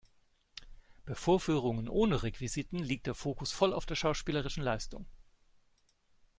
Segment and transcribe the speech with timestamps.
[1.05, 5.05] Bei Vorführungen ohne Requisiten liegt der Fokus voll auf der schauspielerischen Leistung.